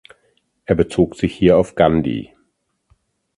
Er 0.65 0.73
bezog 0.73 1.13
sich 1.15 1.35
hier 1.35 1.59
auf 1.59 1.75
Gandhi. 1.75 2.33